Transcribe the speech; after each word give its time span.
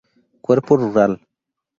Cuerpo 0.41 0.77
Rural. 0.77 1.21